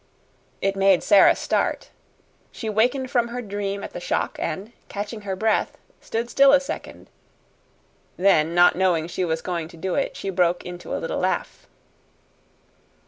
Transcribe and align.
It 0.63 0.75
made 0.75 1.03
Sara 1.03 1.35
start. 1.35 1.91
She 2.51 2.69
wakened 2.71 3.11
from 3.11 3.27
her 3.27 3.39
dream 3.39 3.83
at 3.83 3.91
the 3.93 3.99
shock, 3.99 4.35
and, 4.39 4.71
catching 4.89 5.21
her 5.21 5.35
breath, 5.35 5.77
stood 5.99 6.27
still 6.27 6.51
a 6.53 6.59
second. 6.59 7.07
Then, 8.17 8.55
not 8.55 8.75
knowing 8.75 9.05
she 9.07 9.23
was 9.23 9.43
going 9.43 9.67
to 9.67 9.77
do 9.77 9.93
it, 9.93 10.17
she 10.17 10.31
broke 10.31 10.65
into 10.65 10.95
a 10.95 10.97
little 10.97 11.19
laugh. 11.19 11.67